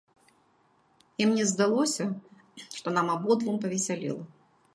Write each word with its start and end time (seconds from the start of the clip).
І 1.21 1.27
мне 1.31 1.43
здалося, 1.51 2.05
што 2.77 2.87
нам 2.97 3.13
абодвум 3.19 3.55
павесялела. 3.69 4.23